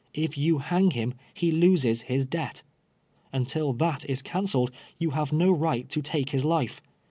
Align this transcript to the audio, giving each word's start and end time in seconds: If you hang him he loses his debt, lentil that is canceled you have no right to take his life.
If 0.15 0.35
you 0.35 0.57
hang 0.57 0.89
him 0.89 1.13
he 1.31 1.51
loses 1.51 2.01
his 2.01 2.25
debt, 2.25 2.63
lentil 3.31 3.71
that 3.73 4.03
is 4.09 4.23
canceled 4.23 4.71
you 4.97 5.11
have 5.11 5.31
no 5.31 5.51
right 5.51 5.87
to 5.89 6.01
take 6.01 6.31
his 6.31 6.43
life. 6.43 6.81